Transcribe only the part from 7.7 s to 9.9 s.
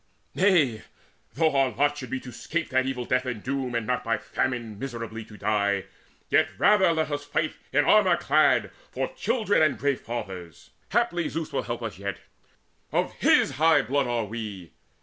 in armour clad For children and